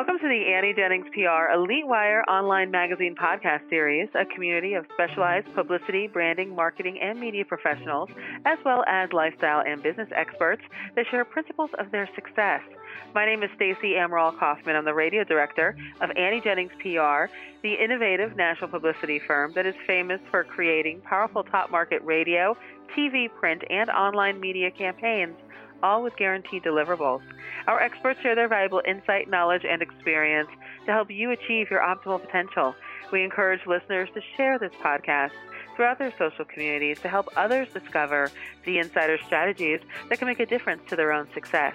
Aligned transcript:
Welcome 0.00 0.18
to 0.20 0.28
the 0.28 0.54
Annie 0.54 0.72
Jennings 0.72 1.04
PR 1.12 1.52
Elite 1.52 1.86
Wire 1.86 2.24
online 2.26 2.70
magazine 2.70 3.14
podcast 3.14 3.68
series, 3.68 4.08
a 4.14 4.24
community 4.24 4.72
of 4.72 4.86
specialized 4.94 5.54
publicity, 5.54 6.06
branding, 6.06 6.56
marketing, 6.56 6.98
and 7.02 7.20
media 7.20 7.44
professionals, 7.44 8.08
as 8.46 8.58
well 8.64 8.82
as 8.88 9.12
lifestyle 9.12 9.60
and 9.60 9.82
business 9.82 10.08
experts 10.16 10.62
that 10.96 11.04
share 11.10 11.26
principles 11.26 11.68
of 11.78 11.90
their 11.90 12.08
success. 12.14 12.62
My 13.14 13.26
name 13.26 13.42
is 13.42 13.50
Stacey 13.56 13.92
Amaral 13.92 14.38
Kaufman. 14.38 14.74
I'm 14.74 14.86
the 14.86 14.94
radio 14.94 15.22
director 15.22 15.76
of 16.00 16.08
Annie 16.16 16.40
Jennings 16.40 16.72
PR, 16.80 17.28
the 17.62 17.74
innovative 17.74 18.36
national 18.36 18.70
publicity 18.70 19.18
firm 19.18 19.52
that 19.52 19.66
is 19.66 19.74
famous 19.86 20.22
for 20.30 20.44
creating 20.44 21.02
powerful 21.02 21.44
top 21.44 21.70
market 21.70 22.02
radio, 22.06 22.56
TV, 22.96 23.28
print, 23.38 23.64
and 23.68 23.90
online 23.90 24.40
media 24.40 24.70
campaigns 24.70 25.36
all 25.82 26.02
with 26.02 26.16
guaranteed 26.16 26.62
deliverables. 26.62 27.22
Our 27.66 27.80
experts 27.80 28.20
share 28.20 28.34
their 28.34 28.48
valuable 28.48 28.82
insight, 28.86 29.28
knowledge, 29.28 29.64
and 29.68 29.82
experience 29.82 30.48
to 30.86 30.92
help 30.92 31.10
you 31.10 31.30
achieve 31.30 31.70
your 31.70 31.80
optimal 31.80 32.20
potential. 32.20 32.74
We 33.12 33.22
encourage 33.24 33.66
listeners 33.66 34.08
to 34.14 34.20
share 34.36 34.58
this 34.58 34.72
podcast 34.82 35.32
throughout 35.76 35.98
their 35.98 36.12
social 36.18 36.44
communities 36.44 36.98
to 37.00 37.08
help 37.08 37.28
others 37.36 37.68
discover 37.72 38.30
the 38.64 38.78
insider 38.78 39.18
strategies 39.24 39.80
that 40.08 40.18
can 40.18 40.28
make 40.28 40.40
a 40.40 40.46
difference 40.46 40.82
to 40.88 40.96
their 40.96 41.12
own 41.12 41.28
success. 41.32 41.74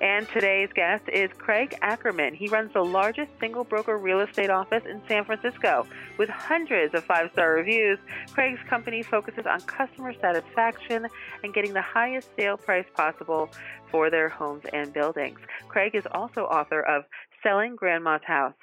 And 0.00 0.28
today's 0.28 0.70
guest 0.74 1.04
is 1.08 1.30
Craig 1.38 1.76
Ackerman. 1.82 2.34
He 2.34 2.48
runs 2.48 2.72
the 2.72 2.84
largest 2.84 3.30
single 3.40 3.64
broker 3.64 3.98
real 3.98 4.20
estate 4.20 4.50
office 4.50 4.84
in 4.88 5.00
San 5.08 5.24
Francisco. 5.24 5.86
With 6.18 6.28
hundreds 6.28 6.94
of 6.94 7.04
five 7.04 7.30
star 7.32 7.52
reviews, 7.52 7.98
Craig's 8.32 8.60
company 8.68 9.02
focuses 9.02 9.46
on 9.46 9.60
customer 9.62 10.12
satisfaction 10.20 11.06
and 11.42 11.54
getting 11.54 11.72
the 11.72 11.82
highest 11.82 12.28
sale 12.36 12.56
price 12.56 12.86
possible 12.94 13.50
for 13.90 14.10
their 14.10 14.28
homes 14.28 14.64
and 14.72 14.92
buildings. 14.92 15.38
Craig 15.68 15.94
is 15.94 16.06
also 16.12 16.42
author 16.42 16.80
of 16.80 17.04
Selling 17.42 17.76
Grandma's 17.76 18.22
House 18.26 18.54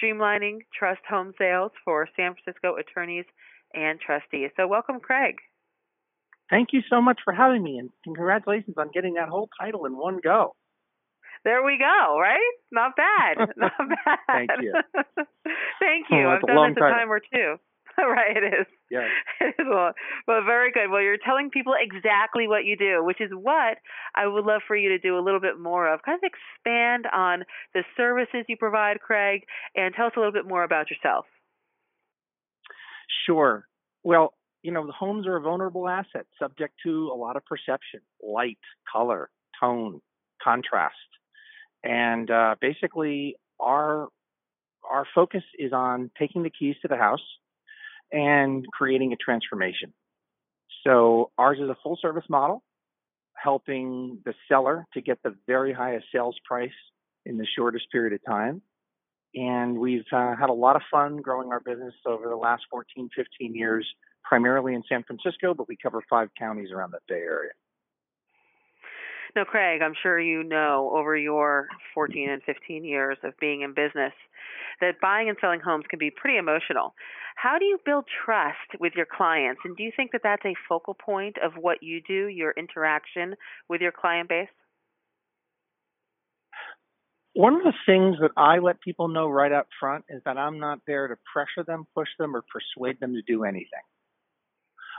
Streamlining 0.00 0.60
Trust 0.76 1.02
Home 1.08 1.32
Sales 1.38 1.72
for 1.84 2.08
San 2.16 2.34
Francisco 2.34 2.76
Attorneys 2.76 3.26
and 3.74 4.00
Trustees. 4.00 4.50
So, 4.56 4.66
welcome, 4.66 4.98
Craig. 5.00 5.36
Thank 6.50 6.70
you 6.72 6.80
so 6.90 7.00
much 7.00 7.20
for 7.24 7.32
having 7.32 7.62
me, 7.62 7.78
and 7.78 7.90
congratulations 8.02 8.76
on 8.76 8.90
getting 8.92 9.14
that 9.14 9.28
whole 9.28 9.48
title 9.60 9.86
in 9.86 9.96
one 9.96 10.18
go. 10.22 10.54
There 11.44 11.64
we 11.64 11.78
go, 11.78 12.18
right? 12.18 12.52
Not 12.70 12.92
bad. 12.96 13.48
Not 13.56 13.72
bad. 13.78 14.18
Thank 14.26 14.50
you. 14.60 14.74
Thank 15.80 16.06
you. 16.10 16.26
Oh, 16.26 16.30
I've 16.30 16.42
done 16.42 16.74
this 16.74 16.76
a 16.76 16.80
time 16.80 17.10
or 17.10 17.20
two. 17.20 17.56
right, 17.98 18.36
it 18.36 18.44
is. 18.44 18.66
Yeah. 18.90 19.06
It 19.40 19.54
is 19.58 19.66
well, 19.68 19.92
well, 20.26 20.42
very 20.44 20.72
good. 20.72 20.90
Well, 20.90 21.02
you're 21.02 21.18
telling 21.24 21.50
people 21.50 21.74
exactly 21.78 22.46
what 22.48 22.64
you 22.64 22.76
do, 22.76 23.04
which 23.04 23.20
is 23.20 23.30
what 23.32 23.78
I 24.14 24.26
would 24.26 24.44
love 24.44 24.62
for 24.66 24.76
you 24.76 24.90
to 24.90 24.98
do 24.98 25.18
a 25.18 25.22
little 25.24 25.40
bit 25.40 25.58
more 25.58 25.92
of. 25.92 26.02
Kind 26.02 26.18
of 26.22 26.30
expand 26.30 27.06
on 27.12 27.44
the 27.74 27.82
services 27.96 28.44
you 28.48 28.56
provide, 28.56 29.00
Craig, 29.00 29.42
and 29.74 29.94
tell 29.94 30.06
us 30.06 30.12
a 30.16 30.20
little 30.20 30.32
bit 30.32 30.46
more 30.46 30.64
about 30.64 30.86
yourself. 30.90 31.26
Sure. 33.26 33.64
Well, 34.02 34.34
you 34.62 34.72
know, 34.72 34.86
the 34.86 34.92
homes 34.92 35.26
are 35.26 35.36
a 35.36 35.40
vulnerable 35.40 35.88
asset, 35.88 36.26
subject 36.38 36.74
to 36.84 37.10
a 37.12 37.16
lot 37.16 37.36
of 37.36 37.44
perception, 37.44 38.00
light, 38.22 38.58
color, 38.90 39.30
tone, 39.60 40.00
contrast. 40.42 40.94
And 41.82 42.30
uh, 42.30 42.56
basically, 42.60 43.36
our 43.58 44.08
our 44.88 45.06
focus 45.14 45.42
is 45.58 45.72
on 45.72 46.10
taking 46.18 46.42
the 46.42 46.50
keys 46.50 46.76
to 46.82 46.88
the 46.88 46.96
house 46.96 47.22
and 48.12 48.66
creating 48.72 49.12
a 49.12 49.16
transformation. 49.16 49.92
So 50.84 51.30
ours 51.38 51.58
is 51.60 51.68
a 51.68 51.76
full 51.82 51.98
service 52.00 52.24
model, 52.28 52.62
helping 53.34 54.18
the 54.24 54.34
seller 54.48 54.86
to 54.94 55.00
get 55.00 55.18
the 55.22 55.36
very 55.46 55.72
highest 55.72 56.06
sales 56.12 56.36
price 56.44 56.70
in 57.26 57.38
the 57.38 57.46
shortest 57.56 57.90
period 57.92 58.14
of 58.14 58.20
time. 58.26 58.62
And 59.34 59.78
we've 59.78 60.04
uh, 60.12 60.34
had 60.34 60.50
a 60.50 60.54
lot 60.54 60.76
of 60.76 60.82
fun 60.90 61.18
growing 61.18 61.50
our 61.52 61.60
business 61.60 61.94
over 62.04 62.28
the 62.28 62.36
last 62.36 62.62
14, 62.70 63.10
15 63.14 63.54
years, 63.54 63.86
primarily 64.24 64.74
in 64.74 64.82
San 64.88 65.04
Francisco, 65.04 65.54
but 65.54 65.68
we 65.68 65.76
cover 65.80 66.02
five 66.10 66.28
counties 66.36 66.70
around 66.72 66.92
the 66.92 66.98
Bay 67.06 67.20
Area. 67.20 67.52
Now, 69.36 69.44
Craig, 69.44 69.80
I'm 69.82 69.94
sure 70.02 70.18
you 70.18 70.42
know 70.42 70.90
over 70.94 71.16
your 71.16 71.68
14 71.94 72.28
and 72.28 72.42
15 72.42 72.84
years 72.84 73.16
of 73.22 73.32
being 73.40 73.62
in 73.62 73.74
business 73.74 74.12
that 74.80 75.00
buying 75.00 75.28
and 75.28 75.38
selling 75.40 75.60
homes 75.60 75.84
can 75.88 75.98
be 75.98 76.10
pretty 76.10 76.38
emotional. 76.38 76.94
How 77.36 77.58
do 77.58 77.64
you 77.64 77.78
build 77.84 78.06
trust 78.24 78.80
with 78.80 78.94
your 78.96 79.06
clients? 79.06 79.60
And 79.64 79.76
do 79.76 79.82
you 79.82 79.92
think 79.94 80.12
that 80.12 80.22
that's 80.24 80.44
a 80.44 80.54
focal 80.68 80.94
point 80.94 81.36
of 81.44 81.52
what 81.56 81.82
you 81.82 82.00
do, 82.06 82.26
your 82.26 82.52
interaction 82.56 83.36
with 83.68 83.80
your 83.80 83.92
client 83.92 84.28
base? 84.28 84.48
One 87.34 87.54
of 87.54 87.62
the 87.62 87.72
things 87.86 88.16
that 88.20 88.32
I 88.36 88.58
let 88.58 88.80
people 88.80 89.06
know 89.06 89.28
right 89.28 89.52
up 89.52 89.68
front 89.78 90.04
is 90.08 90.20
that 90.24 90.36
I'm 90.36 90.58
not 90.58 90.80
there 90.86 91.06
to 91.06 91.16
pressure 91.32 91.64
them, 91.64 91.86
push 91.94 92.08
them, 92.18 92.34
or 92.34 92.42
persuade 92.42 92.98
them 92.98 93.14
to 93.14 93.22
do 93.22 93.44
anything. 93.44 93.84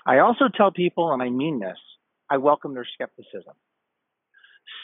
I 0.05 0.19
also 0.19 0.45
tell 0.55 0.71
people, 0.71 1.11
and 1.11 1.21
I 1.21 1.29
mean 1.29 1.59
this, 1.59 1.77
I 2.29 2.37
welcome 2.37 2.73
their 2.73 2.87
skepticism. 2.93 3.53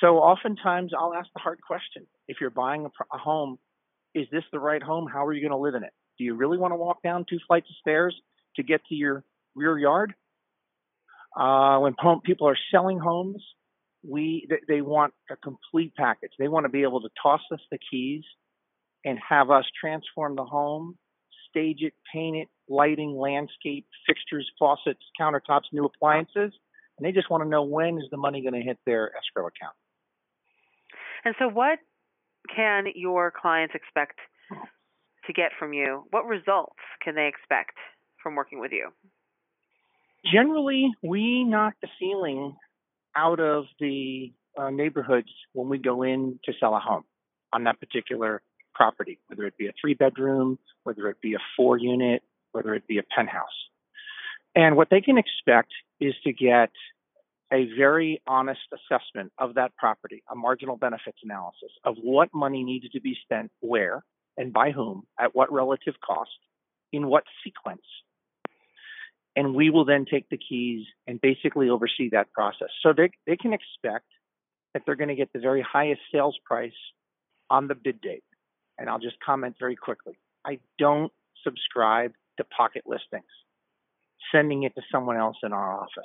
So 0.02 0.18
oftentimes 0.18 0.92
I'll 0.98 1.14
ask 1.14 1.30
the 1.34 1.40
hard 1.40 1.62
question. 1.62 2.06
If 2.28 2.38
you're 2.42 2.50
buying 2.50 2.86
a, 2.86 2.90
a 3.14 3.18
home, 3.18 3.58
is 4.14 4.28
this 4.32 4.44
the 4.52 4.60
right 4.60 4.82
home? 4.82 5.08
How 5.12 5.26
are 5.26 5.34
you 5.34 5.42
going 5.42 5.52
to 5.52 5.58
live 5.58 5.76
in 5.76 5.84
it? 5.84 5.94
Do 6.18 6.24
you 6.24 6.36
really 6.36 6.58
want 6.58 6.72
to 6.72 6.76
walk 6.76 7.04
down 7.04 7.26
two 7.30 7.40
flights 7.48 7.68
of 7.70 7.76
stairs 7.80 8.16
to 8.56 8.64
get 8.64 8.82
to 8.90 8.96
your 8.96 9.24
rear 9.56 9.78
yard? 9.78 10.14
Uh, 11.36 11.80
when 11.80 11.96
people 12.24 12.48
are 12.48 12.58
selling 12.72 13.00
homes, 13.00 13.44
we 14.04 14.48
they, 14.50 14.76
they 14.76 14.82
want 14.82 15.14
a 15.30 15.36
complete 15.36 15.94
package. 15.96 16.32
They 16.40 16.48
want 16.48 16.66
to 16.66 16.70
be 16.70 16.84
able 16.84 17.02
to 17.02 17.10
toss 17.22 17.42
us 17.52 17.60
the 17.72 17.78
keys 17.92 18.24
and 19.06 19.20
have 19.28 19.52
us 19.52 19.66
transform 19.80 20.36
the 20.36 20.44
home, 20.44 20.98
stage 21.50 21.80
it, 21.82 21.94
paint 22.12 22.38
it, 22.38 22.48
lighting, 22.68 23.16
landscape, 23.16 23.86
fixtures, 24.08 24.50
faucets, 24.58 25.02
countertops, 25.20 25.64
new 25.72 25.86
appliances, 25.86 26.54
and 26.98 27.08
they 27.08 27.12
just 27.12 27.30
want 27.30 27.44
to 27.44 27.50
know 27.50 27.64
when 27.64 27.98
is 27.98 28.06
the 28.12 28.18
money 28.18 28.42
going 28.42 28.54
to 28.54 28.62
hit 28.62 28.78
their 28.86 29.12
escrow 29.16 29.48
account. 29.48 29.76
And 31.26 31.36
so, 31.40 31.48
what 31.48 31.80
can 32.54 32.86
your 32.96 33.32
clients 33.32 33.76
expect 33.76 34.20
to 35.26 35.34
get 35.34 35.52
from 35.60 35.74
you? 35.74 36.06
What 36.12 36.26
results 36.26 36.78
can 37.04 37.16
they 37.16 37.28
expect 37.28 37.78
from 38.22 38.36
working 38.36 38.60
with 38.60 38.72
you? 38.72 38.90
Generally, 40.32 40.92
we 41.04 41.44
knock 41.44 41.74
the 41.82 41.88
ceiling 42.00 42.56
out 43.16 43.40
of 43.40 43.66
the 43.80 44.34
uh, 44.58 44.70
neighborhoods 44.70 45.30
when 45.54 45.70
we 45.70 45.78
go 45.78 46.04
in 46.04 46.40
to 46.46 46.54
sell 46.60 46.76
a 46.76 46.80
home 46.80 47.04
on 47.54 47.64
that 47.66 47.80
particular 47.80 48.42
property, 48.74 49.20
whether 49.28 49.46
it 49.46 49.58
be 49.58 49.68
a 49.68 49.72
three 49.80 49.94
bedroom, 49.94 50.60
whether 50.84 51.08
it 51.10 51.22
be 51.22 51.34
a 51.34 51.40
four 51.56 51.78
unit, 51.78 52.24
whether 52.52 52.74
it 52.74 52.88
be 52.88 52.98
a 52.98 53.04
penthouse. 53.16 53.46
And 54.58 54.76
what 54.76 54.90
they 54.90 55.02
can 55.02 55.20
expect 55.20 55.72
is 56.00 56.16
to 56.24 56.34
get 56.34 56.72
a 57.54 57.70
very 57.78 58.24
honest 58.26 58.62
assessment 58.74 59.32
of 59.38 59.54
that 59.54 59.76
property, 59.78 60.24
a 60.32 60.36
marginal 60.36 60.76
benefits 60.76 61.20
analysis 61.24 61.70
of 61.84 61.96
what 62.02 62.34
money 62.34 62.64
needed 62.64 62.92
to 62.94 63.00
be 63.00 63.16
spent 63.22 63.52
where 63.60 64.04
and 64.36 64.52
by 64.52 64.72
whom, 64.72 65.04
at 65.20 65.36
what 65.36 65.54
relative 65.54 65.94
cost, 66.04 66.32
in 66.92 67.06
what 67.06 67.24
sequence. 67.44 67.86
And 69.36 69.54
we 69.54 69.70
will 69.70 69.86
then 69.86 70.06
take 70.10 70.28
the 70.30 70.38
keys 70.38 70.88
and 71.06 71.22
basically 71.22 71.70
oversee 71.70 72.10
that 72.10 72.34
process. 72.34 72.70
So 72.82 72.94
they, 72.98 73.12
they 73.28 73.38
can 73.38 73.54
expect 73.54 74.08
that 74.74 74.84
they're 74.88 74.96
going 74.96 75.10
to 75.10 75.16
get 75.16 75.32
the 75.34 75.40
very 75.40 75.62
highest 75.62 76.02
sales 76.12 76.38
price 76.44 76.72
on 77.52 77.68
the 77.68 77.76
bid 77.76 78.02
date. 78.02 78.24
And 78.80 78.90
I'll 78.90 79.00
just 79.00 79.20
comment 79.24 79.56
very 79.60 79.76
quickly. 79.76 80.18
I 80.44 80.58
don't 80.80 81.12
subscribe 81.44 82.14
to 82.38 82.44
pocket 82.44 82.84
listings, 82.88 83.26
sending 84.32 84.64
it 84.64 84.76
to 84.76 84.82
someone 84.92 85.18
else 85.18 85.38
in 85.44 85.54
our 85.54 85.80
office 85.80 86.04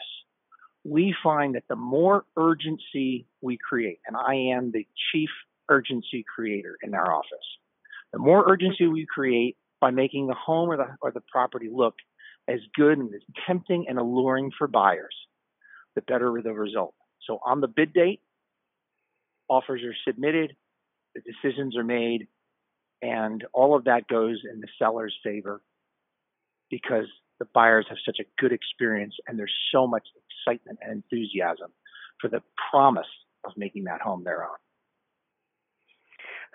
we 0.85 1.15
find 1.23 1.55
that 1.55 1.65
the 1.69 1.77
more 1.77 2.25
urgency 2.37 3.27
we 3.41 3.57
create, 3.57 4.01
and 4.07 4.17
I 4.17 4.57
am 4.57 4.73
the 4.73 4.87
chief 5.13 5.31
urgency 5.69 6.25
creator 6.35 6.77
in 6.83 6.95
our 6.95 7.13
office, 7.13 7.29
the 8.13 8.19
more 8.19 8.51
urgency 8.51 8.87
we 8.87 9.07
create 9.07 9.57
by 9.81 9.91
making 9.91 10.27
the 10.27 10.35
home 10.35 10.69
or 10.69 10.77
the, 10.77 10.97
or 11.01 11.13
the 11.13 11.23
property 11.31 11.69
look 11.73 11.95
as 12.49 12.59
good 12.75 12.99
and 12.99 13.15
as 13.15 13.21
tempting 13.47 13.87
and 13.89 13.99
alluring 13.99 14.51
for 14.59 14.67
buyers, 14.67 15.15
the 15.95 16.03
better 16.03 16.33
the 16.43 16.53
result. 16.53 16.95
So 17.27 17.39
on 17.45 17.61
the 17.61 17.69
bid 17.69 17.93
date, 17.93 18.21
offers 19.49 19.83
are 19.83 19.95
submitted, 20.07 20.57
the 21.15 21.21
decisions 21.21 21.77
are 21.77 21.85
made, 21.85 22.27
and 23.01 23.45
all 23.53 23.77
of 23.77 23.85
that 23.85 24.09
goes 24.09 24.41
in 24.53 24.61
the 24.61 24.69
seller's 24.79 25.15
favor 25.23 25.63
because 26.71 27.07
the 27.43 27.49
buyers 27.53 27.87
have 27.89 27.99
such 28.07 28.19
a 28.21 28.41
good 28.41 28.53
experience 28.53 29.15
and 29.27 29.37
there's 29.37 29.53
so 29.75 29.85
much 29.85 30.07
excitement 30.47 30.79
and 30.81 31.03
enthusiasm 31.03 31.73
for 32.21 32.29
the 32.29 32.41
promise 32.71 33.07
of 33.45 33.51
making 33.57 33.83
that 33.83 34.01
home 34.01 34.23
their 34.23 34.45
own. 34.45 34.57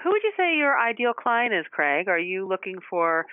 Who 0.01 0.11
would 0.11 0.21
you 0.23 0.31
say 0.37 0.55
your 0.55 0.79
ideal 0.79 1.11
client 1.11 1.53
is, 1.53 1.65
Craig? 1.71 2.07
Are 2.07 2.17
you 2.17 2.47
looking 2.47 2.77
for 2.89 3.25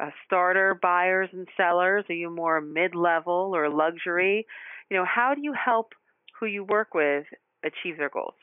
uh, 0.00 0.08
starter 0.24 0.78
buyers 0.80 1.28
and 1.34 1.46
sellers? 1.54 2.06
Are 2.08 2.14
you 2.14 2.30
more 2.30 2.62
mid 2.62 2.94
level 2.94 3.52
or 3.54 3.68
luxury? 3.68 4.46
You 4.90 4.96
know, 4.96 5.04
how 5.04 5.34
do 5.34 5.42
you 5.42 5.52
help 5.52 5.92
who 6.40 6.46
you 6.46 6.64
work 6.64 6.94
with 6.94 7.26
achieve 7.62 7.98
their 7.98 8.08
goals? 8.08 8.34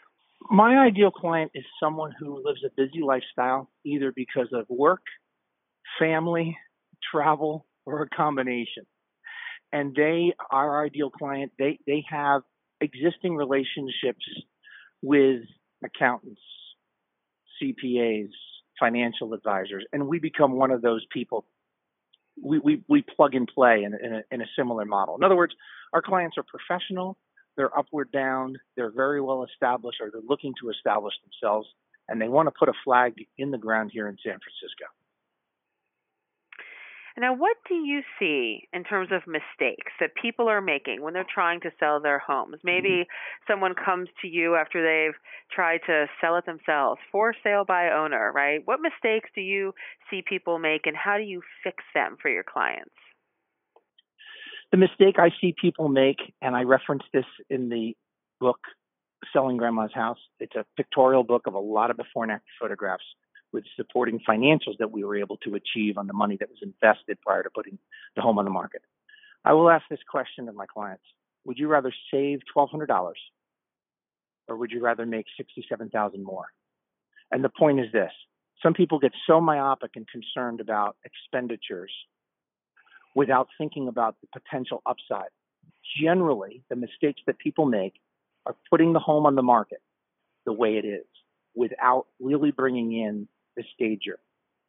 My 0.52 0.78
ideal 0.78 1.10
client 1.10 1.52
is 1.56 1.66
someone 1.82 2.14
who 2.20 2.44
lives 2.46 2.64
a 2.64 2.70
busy 2.78 3.02
lifestyle, 3.02 3.68
either 3.84 4.14
because 4.16 4.50
of 4.54 4.68
work, 4.70 5.02
family, 5.98 6.56
travel, 7.12 7.66
or 7.90 8.04
a 8.04 8.10
combination. 8.10 8.86
And 9.72 9.96
they, 9.96 10.34
our 10.52 10.84
ideal 10.84 11.10
client, 11.10 11.52
they, 11.60 11.80
they 11.86 12.04
have 12.10 12.42
existing 12.82 13.36
relationships 13.36 14.26
with 15.02 15.42
accountants, 15.84 16.42
CPAs, 17.62 18.30
financial 18.80 19.34
advisors, 19.34 19.86
and 19.92 20.08
we 20.08 20.20
become 20.20 20.54
one 20.54 20.72
of 20.72 20.82
those 20.82 21.06
people. 21.12 21.46
We, 22.42 22.60
we, 22.60 22.84
we 22.88 23.02
plug 23.02 23.36
and 23.36 23.48
play 23.48 23.84
in, 23.84 23.94
in, 23.94 24.14
a, 24.14 24.22
in 24.32 24.42
a 24.42 24.46
similar 24.58 24.86
model. 24.86 25.16
In 25.16 25.24
other 25.24 25.36
words, 25.36 25.54
our 25.94 26.02
clients 26.02 26.38
are 26.38 26.44
professional, 26.44 27.18
they're 27.58 27.78
upward 27.78 28.12
bound, 28.12 28.58
they're 28.78 28.92
very 28.92 29.22
well 29.22 29.44
established, 29.44 30.00
or 30.02 30.10
they're 30.12 30.22
looking 30.26 30.54
to 30.62 30.70
establish 30.70 31.14
themselves, 31.24 31.68
and 32.08 32.22
they 32.22 32.30
want 32.30 32.48
to 32.48 32.54
put 32.58 32.70
a 32.70 32.74
flag 32.86 33.14
in 33.38 33.52
the 33.52 33.58
ground 33.58 33.92
here 33.94 34.08
in 34.08 34.16
San 34.24 34.38
Francisco. 34.40 34.86
Now, 37.20 37.36
what 37.36 37.58
do 37.68 37.76
you 37.76 38.02
see 38.18 38.70
in 38.72 38.86
terms 38.86 39.10
of 39.12 39.24
mistakes 39.28 39.92
that 40.00 40.12
people 40.20 40.48
are 40.48 40.62
making 40.62 41.02
when 41.02 41.14
they're 41.14 41.28
trying 41.32 41.60
to 41.62 41.72
sell 41.78 42.00
their 42.00 42.18
homes? 42.18 42.56
Maybe 42.64 42.90
mm-hmm. 42.90 43.52
someone 43.52 43.74
comes 43.76 44.08
to 44.22 44.28
you 44.30 44.56
after 44.56 44.82
they've 44.82 45.20
tried 45.54 45.82
to 45.88 46.06
sell 46.22 46.38
it 46.38 46.46
themselves, 46.46 47.02
for 47.12 47.36
sale 47.44 47.66
by 47.68 47.92
owner, 47.92 48.32
right? 48.34 48.62
What 48.64 48.80
mistakes 48.80 49.30
do 49.36 49.42
you 49.42 49.74
see 50.10 50.22
people 50.26 50.60
make 50.60 50.86
and 50.86 50.96
how 50.96 51.18
do 51.18 51.24
you 51.24 51.42
fix 51.62 51.84
them 51.94 52.16
for 52.22 52.30
your 52.30 52.44
clients? 52.44 52.96
The 54.72 54.78
mistake 54.78 55.16
I 55.20 55.32
see 55.42 55.54
people 55.60 55.90
make, 55.90 56.20
and 56.42 56.56
I 56.56 56.62
reference 56.62 57.04
this 57.12 57.26
in 57.50 57.68
the 57.68 57.98
book 58.40 58.60
Selling 59.34 59.58
Grandma's 59.58 59.92
House, 59.94 60.20
it's 60.40 60.56
a 60.56 60.66
pictorial 60.78 61.24
book 61.24 61.48
of 61.48 61.54
a 61.54 61.60
lot 61.60 61.92
of 61.92 61.98
before 61.98 62.24
and 62.24 62.32
after 62.32 62.46
photographs 62.62 63.04
with 63.52 63.64
supporting 63.76 64.20
financials 64.28 64.78
that 64.80 64.92
we 64.92 65.04
were 65.04 65.18
able 65.18 65.38
to 65.38 65.56
achieve 65.56 65.98
on 65.98 66.08
the 66.08 66.14
money 66.14 66.38
that 66.40 66.50
was 66.50 66.60
invested 66.62 67.20
prior 67.22 67.44
to 67.44 67.50
putting 67.50 67.78
the 68.16 68.22
home 68.22 68.38
on 68.38 68.46
the 68.46 68.52
market. 68.52 68.82
I 69.44 69.54
will 69.54 69.70
ask 69.70 69.86
this 69.90 70.00
question 70.10 70.50
of 70.50 70.56
my 70.56 70.66
clients. 70.66 71.04
Would 71.46 71.58
you 71.58 71.68
rather 71.68 71.94
save 72.12 72.40
$1,200 72.56 73.14
or 74.48 74.58
would 74.58 74.72
you 74.72 74.82
rather 74.82 75.06
make 75.06 75.26
67,000 75.38 76.24
more? 76.24 76.48
And 77.32 77.44
the 77.44 77.50
point 77.50 77.80
is 77.80 77.92
this. 77.92 78.12
Some 78.62 78.74
people 78.74 79.00
get 79.00 79.14
so 79.26 79.40
myopic 79.40 79.92
and 79.96 80.06
concerned 80.08 80.60
about 80.60 80.98
expenditures 81.06 81.92
without 83.16 83.48
thinking 83.58 83.88
about 83.88 84.16
the 84.22 84.28
potential 84.40 84.82
upside. 84.86 85.30
Generally, 86.02 86.64
the 86.70 86.76
mistakes 86.76 87.22
that 87.26 87.40
people 87.40 87.66
make 87.66 87.94
are 88.46 88.56
putting 88.70 88.94
the 88.94 89.00
home 89.00 89.26
on 89.26 89.36
the 89.36 89.42
market 89.42 89.82
the 90.46 90.54
way 90.54 90.78
it 90.78 90.86
is 90.86 91.06
without 91.56 92.08
really 92.20 92.52
bringing 92.52 92.94
in 92.94 93.28
the 93.60 93.66
stager, 93.76 94.20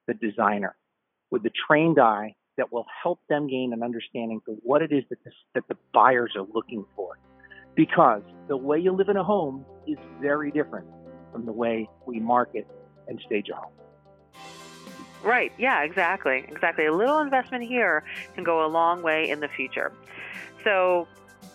the 0.08 0.14
designer, 0.14 0.74
with 1.30 1.44
the 1.44 1.52
trained 1.68 2.00
eye 2.00 2.34
that 2.56 2.72
will 2.72 2.86
help 3.02 3.20
them 3.28 3.48
gain 3.48 3.72
an 3.72 3.84
understanding 3.84 4.40
for 4.44 4.52
what 4.64 4.82
it 4.82 4.90
is 4.90 5.04
that 5.10 5.22
the, 5.22 5.30
that 5.54 5.62
the 5.68 5.76
buyers 5.94 6.32
are 6.34 6.46
looking 6.52 6.84
for. 6.96 7.16
Because 7.76 8.22
the 8.48 8.56
way 8.56 8.80
you 8.80 8.90
live 8.90 9.08
in 9.08 9.16
a 9.16 9.22
home 9.22 9.64
is 9.86 9.96
very 10.20 10.50
different 10.50 10.88
from 11.30 11.46
the 11.46 11.52
way 11.52 11.88
we 12.04 12.18
market 12.18 12.66
and 13.06 13.20
stage 13.24 13.48
a 13.48 13.54
home. 13.54 13.72
Right. 15.22 15.52
Yeah, 15.56 15.82
exactly. 15.84 16.44
Exactly. 16.48 16.86
A 16.86 16.92
little 16.92 17.20
investment 17.20 17.62
here 17.64 18.02
can 18.34 18.42
go 18.42 18.66
a 18.66 18.68
long 18.68 19.02
way 19.02 19.30
in 19.30 19.38
the 19.38 19.48
future. 19.48 19.92
So, 20.64 21.06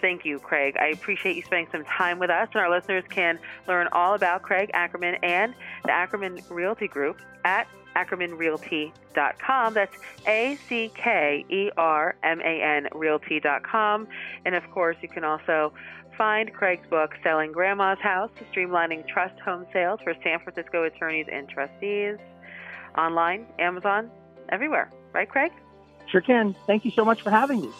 thank 0.00 0.24
you, 0.24 0.38
Craig. 0.38 0.76
I 0.80 0.88
appreciate 0.88 1.36
you 1.36 1.42
spending 1.42 1.68
some 1.72 1.84
time 1.84 2.18
with 2.18 2.30
us, 2.30 2.48
and 2.52 2.62
our 2.62 2.70
listeners 2.70 3.04
can 3.08 3.38
learn 3.68 3.88
all 3.92 4.14
about 4.14 4.42
Craig 4.42 4.70
Ackerman 4.74 5.16
and 5.22 5.54
the 5.84 5.92
Ackerman 5.92 6.40
Realty 6.48 6.88
Group 6.88 7.20
at 7.44 7.66
ackermanrealty.com. 7.96 9.74
That's 9.74 9.96
A 10.26 10.56
C 10.68 10.90
K 10.94 11.44
E 11.48 11.70
R 11.76 12.14
M 12.22 12.40
A 12.40 12.62
N 12.62 12.88
realty.com. 12.94 14.08
And 14.44 14.54
of 14.54 14.70
course, 14.70 14.96
you 15.02 15.08
can 15.08 15.24
also 15.24 15.72
find 16.16 16.52
Craig's 16.52 16.86
book, 16.88 17.14
Selling 17.22 17.52
Grandma's 17.52 17.98
House 17.98 18.30
Streamlining 18.52 19.06
Trust 19.08 19.38
Home 19.40 19.66
Sales 19.72 20.00
for 20.04 20.14
San 20.22 20.38
Francisco 20.40 20.84
Attorneys 20.84 21.26
and 21.30 21.48
Trustees, 21.48 22.18
online, 22.96 23.46
Amazon, 23.58 24.10
everywhere. 24.50 24.90
Right, 25.12 25.28
Craig? 25.28 25.52
Sure 26.10 26.20
can. 26.20 26.54
Thank 26.66 26.84
you 26.84 26.90
so 26.90 27.04
much 27.04 27.22
for 27.22 27.30
having 27.30 27.62
me. 27.62 27.70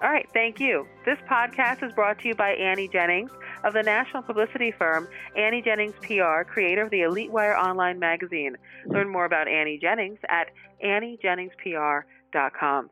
All 0.00 0.10
right, 0.10 0.28
thank 0.32 0.60
you. 0.60 0.86
This 1.04 1.18
podcast 1.28 1.82
is 1.82 1.90
brought 1.92 2.20
to 2.20 2.28
you 2.28 2.36
by 2.36 2.50
Annie 2.50 2.86
Jennings 2.86 3.32
of 3.64 3.72
the 3.72 3.82
national 3.82 4.22
publicity 4.22 4.70
firm 4.70 5.08
Annie 5.36 5.60
Jennings 5.60 5.94
PR, 6.02 6.44
creator 6.44 6.82
of 6.82 6.90
the 6.90 7.02
Elite 7.02 7.32
Wire 7.32 7.56
online 7.56 7.98
magazine. 7.98 8.56
Learn 8.86 9.08
more 9.08 9.24
about 9.24 9.48
Annie 9.48 9.80
Jennings 9.82 10.20
at 10.28 10.52
anniejenningspr.com. 10.84 12.90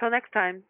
Till 0.00 0.10
next 0.10 0.32
time. 0.32 0.64